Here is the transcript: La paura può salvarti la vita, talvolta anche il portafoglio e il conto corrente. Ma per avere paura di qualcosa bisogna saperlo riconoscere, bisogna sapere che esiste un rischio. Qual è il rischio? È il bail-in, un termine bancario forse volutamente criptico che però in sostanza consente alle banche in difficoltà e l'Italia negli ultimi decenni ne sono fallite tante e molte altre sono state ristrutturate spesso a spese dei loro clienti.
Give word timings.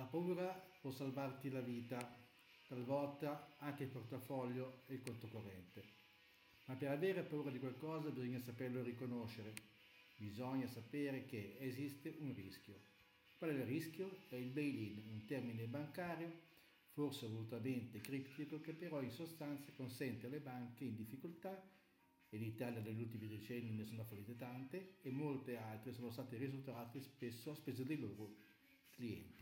La 0.00 0.06
paura 0.06 0.48
può 0.80 0.90
salvarti 0.90 1.50
la 1.50 1.60
vita, 1.60 1.98
talvolta 2.66 3.54
anche 3.58 3.82
il 3.82 3.90
portafoglio 3.90 4.80
e 4.86 4.94
il 4.94 5.02
conto 5.02 5.28
corrente. 5.28 5.84
Ma 6.64 6.74
per 6.74 6.90
avere 6.90 7.22
paura 7.22 7.50
di 7.50 7.58
qualcosa 7.58 8.08
bisogna 8.08 8.40
saperlo 8.40 8.82
riconoscere, 8.82 9.52
bisogna 10.16 10.66
sapere 10.68 11.26
che 11.26 11.58
esiste 11.60 12.16
un 12.20 12.34
rischio. 12.34 12.76
Qual 13.36 13.50
è 13.50 13.52
il 13.52 13.64
rischio? 13.64 14.20
È 14.30 14.36
il 14.36 14.48
bail-in, 14.48 15.02
un 15.06 15.26
termine 15.26 15.66
bancario 15.66 16.32
forse 16.92 17.26
volutamente 17.26 18.00
criptico 18.00 18.58
che 18.62 18.72
però 18.72 19.02
in 19.02 19.10
sostanza 19.10 19.70
consente 19.72 20.28
alle 20.28 20.40
banche 20.40 20.84
in 20.84 20.96
difficoltà 20.96 21.62
e 22.30 22.38
l'Italia 22.38 22.80
negli 22.80 23.02
ultimi 23.02 23.28
decenni 23.28 23.72
ne 23.72 23.84
sono 23.84 24.04
fallite 24.04 24.34
tante 24.36 24.94
e 25.02 25.10
molte 25.10 25.58
altre 25.58 25.92
sono 25.92 26.10
state 26.10 26.38
ristrutturate 26.38 27.02
spesso 27.02 27.50
a 27.50 27.54
spese 27.54 27.84
dei 27.84 27.98
loro 27.98 28.48
clienti. 28.92 29.39